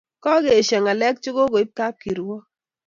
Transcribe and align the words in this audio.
kakeesho 0.23 0.77
ngalek 0.83 1.15
chekokiib 1.23 1.69
kapkirwok 1.77 2.43